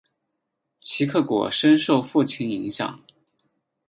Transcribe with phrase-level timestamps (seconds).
[0.79, 3.03] 齐克果深受父亲影响。